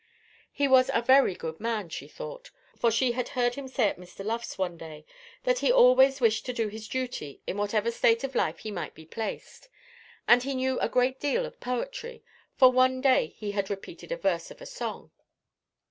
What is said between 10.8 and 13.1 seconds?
great deal of poetry, for one